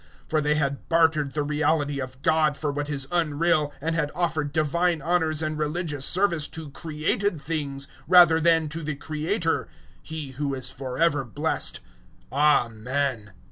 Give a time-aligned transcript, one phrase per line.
[0.23, 4.09] 001:025 For they had bartered the reality of God for what is unreal, and had
[4.15, 9.67] offered divine honours and religious service to created things, rather than to the Creator
[10.01, 11.81] He who is for ever blessed.
[12.31, 13.33] Amen.